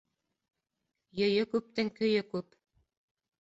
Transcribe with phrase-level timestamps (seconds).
[1.19, 2.59] Йөйө күптең көйө күп.